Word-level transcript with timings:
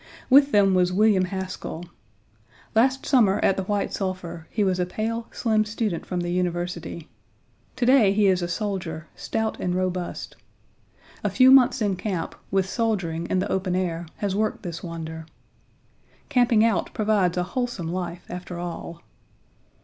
With 0.31 0.51
them 0.51 0.73
was 0.73 0.91
William 0.91 1.25
Haskell. 1.25 1.85
Last 2.73 3.05
summer 3.05 3.37
at 3.45 3.55
the 3.55 3.65
White 3.65 3.93
Sulphur 3.93 4.47
he 4.49 4.63
was 4.63 4.79
a 4.79 4.85
pale, 4.87 5.27
slim 5.31 5.63
student 5.63 6.07
from 6.07 6.21
the 6.21 6.31
university. 6.31 7.07
To 7.75 7.85
day 7.85 8.11
he 8.11 8.25
is 8.25 8.41
a 8.41 8.47
soldier, 8.47 9.05
stout 9.15 9.59
and 9.59 9.75
robust. 9.75 10.35
A 11.23 11.29
few 11.29 11.51
months 11.51 11.83
in 11.83 11.97
camp, 11.97 12.33
with 12.49 12.67
soldiering 12.67 13.27
in 13.27 13.37
the 13.37 13.51
open 13.51 13.75
air, 13.75 14.07
has 14.17 14.35
worked 14.35 14.63
this 14.63 14.81
wonder. 14.81 15.27
Camping 16.29 16.65
out 16.65 16.91
proves 16.95 17.37
a 17.37 17.43
wholesome 17.43 17.93
life 17.93 18.25
after 18.27 18.57
all. 18.57 19.03